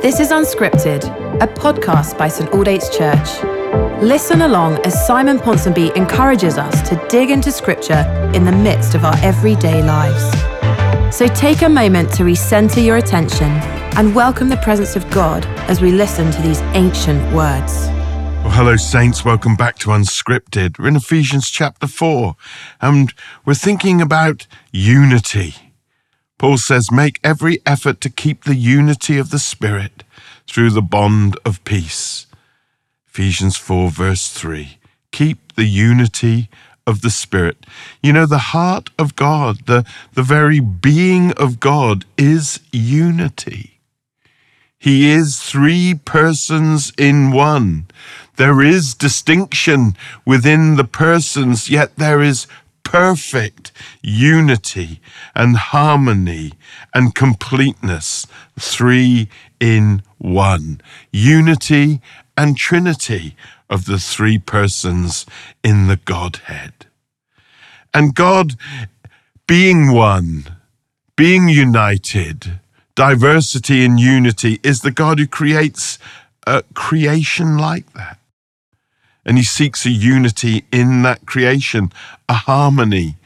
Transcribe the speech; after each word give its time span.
This 0.00 0.18
is 0.18 0.30
Unscripted, 0.30 1.04
a 1.42 1.46
podcast 1.46 2.16
by 2.18 2.28
St 2.28 2.50
Aldate's 2.50 2.88
Church. 2.88 3.42
Listen 4.02 4.42
along 4.42 4.78
as 4.86 5.06
Simon 5.06 5.38
Ponsonby 5.38 5.94
encourages 5.94 6.58
us 6.58 6.88
to 6.88 6.96
dig 7.08 7.30
into 7.30 7.52
Scripture 7.52 8.04
in 8.34 8.44
the 8.44 8.52
midst 8.52 8.94
of 8.94 9.04
our 9.04 9.16
everyday 9.18 9.82
lives. 9.82 10.24
So 11.16 11.26
take 11.28 11.62
a 11.62 11.68
moment 11.68 12.12
to 12.14 12.24
recenter 12.24 12.84
your 12.84 12.96
attention 12.96 13.50
and 13.96 14.14
welcome 14.14 14.48
the 14.48 14.56
presence 14.56 14.96
of 14.96 15.08
God 15.10 15.44
as 15.68 15.80
we 15.80 15.92
listen 15.92 16.30
to 16.32 16.42
these 16.42 16.60
ancient 16.72 17.22
words. 17.34 17.86
Well, 18.42 18.50
hello, 18.50 18.76
Saints. 18.76 19.24
Welcome 19.24 19.54
back 19.54 19.78
to 19.80 19.90
Unscripted. 19.90 20.78
We're 20.78 20.88
in 20.88 20.96
Ephesians 20.96 21.50
chapter 21.50 21.86
4, 21.86 22.34
and 22.80 23.12
we're 23.44 23.54
thinking 23.54 24.00
about 24.00 24.46
unity. 24.72 25.69
Paul 26.40 26.56
says, 26.56 26.90
Make 26.90 27.20
every 27.22 27.58
effort 27.66 28.00
to 28.00 28.08
keep 28.08 28.44
the 28.44 28.54
unity 28.54 29.18
of 29.18 29.28
the 29.28 29.38
Spirit 29.38 30.04
through 30.46 30.70
the 30.70 30.80
bond 30.80 31.38
of 31.44 31.62
peace. 31.64 32.24
Ephesians 33.06 33.58
4, 33.58 33.90
verse 33.90 34.26
3. 34.30 34.78
Keep 35.12 35.52
the 35.56 35.66
unity 35.66 36.48
of 36.86 37.02
the 37.02 37.10
Spirit. 37.10 37.66
You 38.02 38.14
know, 38.14 38.24
the 38.24 38.54
heart 38.54 38.88
of 38.98 39.16
God, 39.16 39.66
the, 39.66 39.84
the 40.14 40.22
very 40.22 40.60
being 40.60 41.32
of 41.32 41.60
God 41.60 42.06
is 42.16 42.60
unity. 42.72 43.78
He 44.78 45.10
is 45.10 45.42
three 45.42 45.94
persons 46.06 46.90
in 46.96 47.32
one. 47.32 47.86
There 48.36 48.62
is 48.62 48.94
distinction 48.94 49.94
within 50.24 50.76
the 50.76 50.84
persons, 50.84 51.68
yet 51.68 51.96
there 51.96 52.22
is 52.22 52.46
perfect 52.82 53.72
unity 54.02 55.00
and 55.34 55.56
harmony 55.56 56.52
and 56.94 57.14
completeness, 57.14 58.26
three 58.58 59.28
in 59.60 60.02
one. 60.18 60.80
Unity 61.12 62.00
and 62.36 62.56
Trinity 62.56 63.36
of 63.68 63.86
the 63.86 63.98
three 63.98 64.38
persons 64.38 65.26
in 65.62 65.86
the 65.86 65.96
Godhead. 65.96 66.72
And 67.92 68.14
God 68.14 68.56
being 69.46 69.92
one, 69.92 70.56
being 71.16 71.48
united, 71.48 72.60
diversity 72.94 73.84
and 73.84 73.98
unity, 73.98 74.60
is 74.62 74.82
the 74.82 74.92
God 74.92 75.18
who 75.18 75.26
creates 75.26 75.98
a 76.46 76.62
creation 76.74 77.58
like 77.58 77.92
that. 77.94 78.19
And 79.24 79.36
he 79.36 79.44
seeks 79.44 79.84
a 79.84 79.90
unity 79.90 80.64
in 80.72 81.02
that 81.02 81.26
creation, 81.26 81.92
a 82.28 82.34
harmony, 82.34 83.16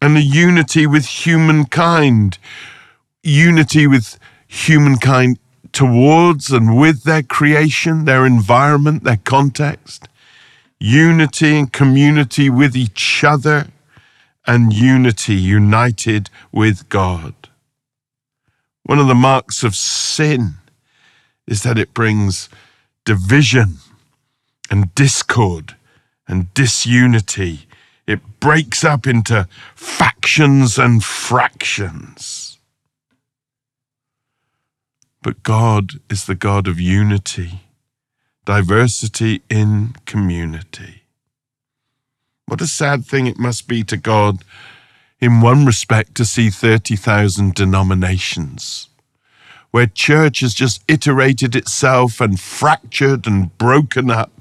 and 0.00 0.16
a 0.16 0.22
unity 0.22 0.86
with 0.86 1.06
humankind, 1.06 2.38
unity 3.22 3.86
with 3.86 4.18
humankind 4.46 5.38
towards 5.72 6.50
and 6.50 6.78
with 6.78 7.02
their 7.04 7.22
creation, 7.22 8.04
their 8.04 8.24
environment, 8.24 9.04
their 9.04 9.18
context, 9.18 10.08
unity 10.80 11.58
and 11.58 11.72
community 11.72 12.48
with 12.48 12.76
each 12.76 13.22
other, 13.22 13.68
and 14.46 14.72
unity 14.72 15.34
united 15.34 16.30
with 16.52 16.88
God. 16.88 17.34
One 18.84 18.98
of 18.98 19.08
the 19.08 19.14
marks 19.14 19.64
of 19.64 19.74
sin 19.74 20.54
is 21.46 21.62
that 21.64 21.78
it 21.78 21.92
brings 21.92 22.48
division 23.04 23.78
and 24.70 24.94
discord 24.94 25.76
and 26.28 26.52
disunity. 26.54 27.66
It 28.06 28.20
breaks 28.40 28.84
up 28.84 29.06
into 29.06 29.48
factions 29.74 30.78
and 30.78 31.02
fractions. 31.02 32.58
But 35.22 35.42
God 35.42 35.94
is 36.08 36.26
the 36.26 36.36
God 36.36 36.68
of 36.68 36.78
unity, 36.80 37.62
diversity 38.44 39.42
in 39.50 39.96
community. 40.04 41.02
What 42.46 42.60
a 42.60 42.68
sad 42.68 43.04
thing 43.04 43.26
it 43.26 43.38
must 43.38 43.66
be 43.66 43.82
to 43.84 43.96
God, 43.96 44.44
in 45.20 45.40
one 45.40 45.66
respect, 45.66 46.14
to 46.16 46.24
see 46.24 46.48
30,000 46.48 47.54
denominations 47.54 48.88
where 49.76 49.86
church 49.86 50.40
has 50.40 50.54
just 50.54 50.82
iterated 50.88 51.54
itself 51.54 52.18
and 52.20 52.40
fractured 52.40 53.26
and 53.26 53.56
broken 53.58 54.10
up. 54.10 54.32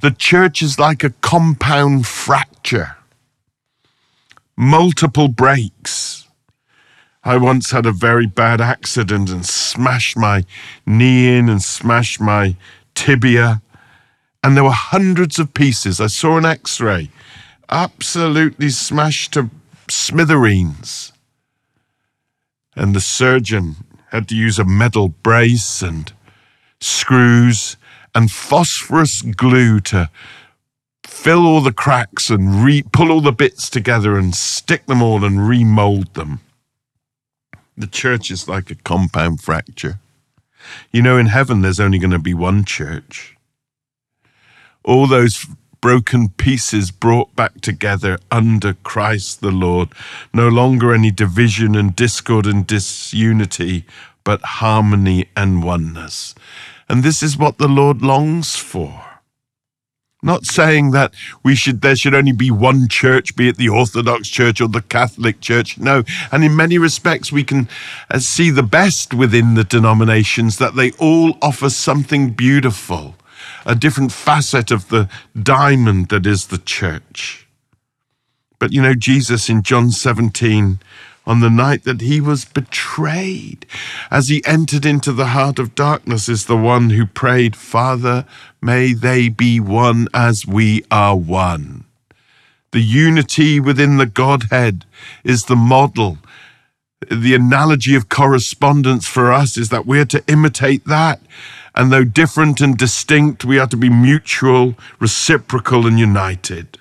The 0.00 0.10
church 0.10 0.62
is 0.62 0.78
like 0.78 1.04
a 1.04 1.10
compound 1.10 2.06
fracture, 2.06 2.96
multiple 4.56 5.28
breaks. 5.28 6.26
I 7.24 7.36
once 7.36 7.70
had 7.70 7.86
a 7.86 7.92
very 7.92 8.26
bad 8.26 8.60
accident 8.60 9.30
and 9.30 9.46
smashed 9.46 10.16
my 10.16 10.44
knee 10.84 11.38
in 11.38 11.48
and 11.48 11.62
smashed 11.62 12.20
my 12.20 12.56
tibia, 12.94 13.62
and 14.42 14.56
there 14.56 14.64
were 14.64 14.72
hundreds 14.72 15.38
of 15.38 15.54
pieces. 15.54 16.00
I 16.00 16.08
saw 16.08 16.36
an 16.36 16.44
x 16.44 16.80
ray, 16.80 17.10
absolutely 17.68 18.70
smashed 18.70 19.34
to 19.34 19.50
smithereens. 19.88 21.12
And 22.74 22.94
the 22.94 23.00
surgeon 23.00 23.76
had 24.10 24.28
to 24.28 24.34
use 24.34 24.58
a 24.58 24.64
metal 24.64 25.08
brace 25.08 25.80
and 25.80 26.12
screws 26.80 27.76
and 28.14 28.30
phosphorus 28.30 29.22
glue 29.22 29.80
to 29.80 30.10
fill 31.04 31.46
all 31.46 31.60
the 31.60 31.72
cracks 31.72 32.30
and 32.30 32.64
re- 32.64 32.84
pull 32.92 33.10
all 33.10 33.20
the 33.20 33.32
bits 33.32 33.70
together 33.70 34.16
and 34.16 34.34
stick 34.34 34.86
them 34.86 35.02
all 35.02 35.24
and 35.24 35.48
remold 35.48 36.14
them. 36.14 36.40
The 37.76 37.86
church 37.86 38.30
is 38.30 38.48
like 38.48 38.70
a 38.70 38.74
compound 38.74 39.40
fracture. 39.40 39.98
You 40.92 41.02
know, 41.02 41.16
in 41.16 41.26
heaven, 41.26 41.62
there's 41.62 41.80
only 41.80 41.98
going 41.98 42.10
to 42.10 42.18
be 42.18 42.34
one 42.34 42.64
church. 42.64 43.36
All 44.84 45.06
those 45.06 45.46
broken 45.80 46.28
pieces 46.28 46.90
brought 46.90 47.34
back 47.34 47.60
together 47.60 48.18
under 48.30 48.74
Christ 48.74 49.40
the 49.40 49.50
Lord. 49.50 49.88
No 50.32 50.48
longer 50.48 50.94
any 50.94 51.10
division 51.10 51.74
and 51.74 51.94
discord 51.94 52.46
and 52.46 52.66
disunity, 52.66 53.84
but 54.24 54.40
harmony 54.42 55.28
and 55.36 55.62
oneness. 55.62 56.34
And 56.92 57.02
this 57.02 57.22
is 57.22 57.38
what 57.38 57.56
the 57.56 57.68
Lord 57.68 58.02
longs 58.02 58.54
for. 58.54 59.02
Not 60.22 60.44
saying 60.44 60.90
that 60.90 61.14
we 61.42 61.54
should 61.54 61.80
there 61.80 61.96
should 61.96 62.14
only 62.14 62.32
be 62.32 62.50
one 62.50 62.86
church, 62.86 63.34
be 63.34 63.48
it 63.48 63.56
the 63.56 63.70
Orthodox 63.70 64.28
Church 64.28 64.60
or 64.60 64.68
the 64.68 64.82
Catholic 64.82 65.40
Church. 65.40 65.78
No, 65.78 66.04
and 66.30 66.44
in 66.44 66.54
many 66.54 66.76
respects 66.76 67.32
we 67.32 67.44
can 67.44 67.66
uh, 68.10 68.18
see 68.18 68.50
the 68.50 68.62
best 68.62 69.14
within 69.14 69.54
the 69.54 69.64
denominations 69.64 70.58
that 70.58 70.76
they 70.76 70.92
all 70.92 71.38
offer 71.40 71.70
something 71.70 72.30
beautiful 72.30 73.16
a 73.64 73.74
different 73.74 74.12
facet 74.12 74.70
of 74.70 74.88
the 74.88 75.08
diamond 75.40 76.10
that 76.10 76.26
is 76.26 76.48
the 76.48 76.58
church. 76.58 77.48
But 78.58 78.72
you 78.72 78.82
know, 78.82 78.94
Jesus 78.94 79.48
in 79.48 79.62
John 79.62 79.90
17, 79.90 80.78
on 81.26 81.40
the 81.40 81.50
night 81.50 81.84
that 81.84 82.00
he 82.00 82.20
was 82.20 82.44
betrayed, 82.44 83.66
as 84.10 84.28
he 84.28 84.44
entered 84.44 84.84
into 84.84 85.12
the 85.12 85.28
heart 85.28 85.58
of 85.58 85.74
darkness, 85.74 86.28
is 86.28 86.46
the 86.46 86.56
one 86.56 86.90
who 86.90 87.06
prayed, 87.06 87.54
Father, 87.56 88.26
may 88.60 88.92
they 88.92 89.28
be 89.28 89.60
one 89.60 90.08
as 90.12 90.46
we 90.46 90.84
are 90.90 91.16
one. 91.16 91.84
The 92.72 92.80
unity 92.80 93.60
within 93.60 93.98
the 93.98 94.06
Godhead 94.06 94.84
is 95.24 95.44
the 95.44 95.56
model. 95.56 96.18
The 97.10 97.34
analogy 97.34 97.94
of 97.94 98.08
correspondence 98.08 99.06
for 99.06 99.32
us 99.32 99.56
is 99.56 99.68
that 99.68 99.86
we're 99.86 100.06
to 100.06 100.24
imitate 100.28 100.84
that 100.86 101.20
and 101.74 101.90
though 101.92 102.04
different 102.04 102.60
and 102.60 102.76
distinct, 102.76 103.44
we 103.44 103.58
are 103.58 103.66
to 103.66 103.76
be 103.76 103.88
mutual, 103.88 104.74
reciprocal, 104.98 105.86
and 105.86 105.98
united. 105.98 106.78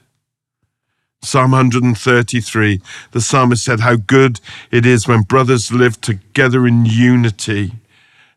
Psalm 1.24 1.52
133, 1.52 2.82
the 3.12 3.22
psalmist 3.22 3.64
said, 3.64 3.82
How 3.82 3.96
good 3.96 4.40
it 4.72 4.86
is 4.86 5.08
when 5.08 5.22
brothers 5.22 5.72
live 5.72 6.02
together 6.02 6.66
in 6.66 6.86
unity. 6.86 7.74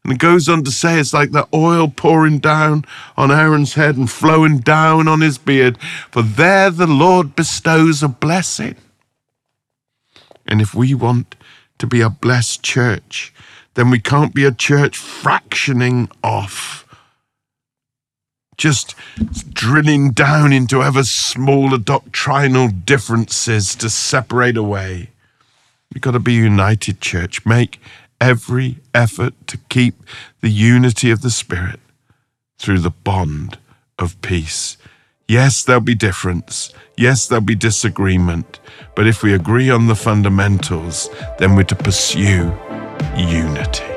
And 0.05 0.13
it 0.13 0.19
goes 0.19 0.51
on 0.51 0.65
to 0.65 0.71
say 0.71 0.99
it's 1.01 1.15
like 1.15 1.31
the 1.31 1.49
oil 1.55 1.89
pouring 1.89 2.39
down 2.41 2.85
on 3.17 3.31
Aaron's 3.31 3.73
head 3.73 3.97
and 3.97 4.11
flowing 4.11 4.59
down 4.59 5.09
on 5.09 5.23
his 5.23 5.39
beard, 5.39 5.79
for 6.11 6.21
there 6.21 6.71
the 6.71 6.87
Lord 6.87 7.35
bestows 7.35 8.03
a 8.03 8.09
blessing. 8.09 8.77
And 10.47 10.61
if 10.61 10.75
we 10.75 10.93
want 10.93 11.37
to 11.79 11.87
be 11.87 12.03
a 12.03 12.11
blessed 12.11 12.63
church, 12.63 13.33
then 13.75 13.89
we 13.89 13.99
can't 13.99 14.35
be 14.35 14.45
a 14.45 14.53
church 14.53 14.99
fractioning 14.99 16.11
off, 16.23 16.84
just 18.57 18.95
drilling 19.53 20.11
down 20.11 20.53
into 20.53 20.83
ever 20.83 21.05
smaller 21.05 21.79
doctrinal 21.79 22.69
differences 22.69 23.75
to 23.77 23.91
separate 23.91 24.57
away. 24.57 25.11
We've 25.93 26.03
got 26.03 26.13
to 26.13 26.19
be 26.19 26.35
united 26.35 27.01
church. 27.01 27.45
Make 27.47 27.81
every 28.21 28.79
effort 28.95 29.35
to 29.49 29.59
keep 29.69 29.95
the 30.41 30.51
unity 30.51 31.11
of 31.11 31.23
the 31.23 31.31
Spirit 31.31 31.81
through 32.59 32.81
the 32.81 32.91
bond 32.91 33.59
of 33.99 34.21
peace. 34.23 34.77
Yes, 35.29 35.63
there'll 35.63 35.81
be 35.81 35.95
difference. 35.95 36.73
Yes, 36.97 37.27
there'll 37.27 37.45
be 37.45 37.55
disagreement. 37.55 38.61
But 38.95 39.07
if 39.07 39.23
we 39.23 39.33
agree 39.33 39.71
on 39.71 39.87
the 39.87 39.97
fundamentals, 39.97 41.09
then 41.39 41.57
we're 41.57 41.65
to 41.65 41.77
pursue 41.77 42.53
unity. 43.17 43.94